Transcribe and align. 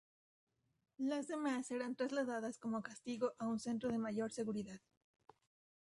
Las 0.97 1.27
demás 1.27 1.67
serán 1.67 1.95
trasladadas 1.95 2.57
como 2.57 2.81
castigo 2.81 3.33
a 3.37 3.47
un 3.47 3.59
centro 3.59 3.91
de 3.91 3.99
mayor 3.99 4.31
seguridad. 4.31 4.79